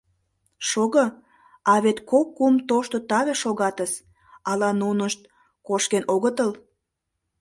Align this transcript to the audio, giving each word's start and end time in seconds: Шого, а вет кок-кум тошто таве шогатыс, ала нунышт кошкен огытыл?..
Шого, 0.67 1.05
а 1.71 1.73
вет 1.83 1.97
кок-кум 2.11 2.55
тошто 2.69 2.97
таве 3.09 3.33
шогатыс, 3.41 3.93
ала 4.49 4.69
нунышт 4.79 5.21
кошкен 5.67 6.03
огытыл?.. 6.13 6.51